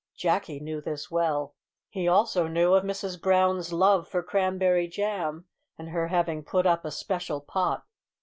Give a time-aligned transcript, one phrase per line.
[0.17, 1.53] Jacky knew this well.
[1.87, 5.45] He also knew of Mrs Brown's love for cranberry jam,
[5.77, 7.85] and her having put up a special pot.